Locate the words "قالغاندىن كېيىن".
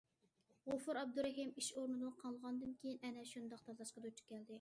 2.21-3.05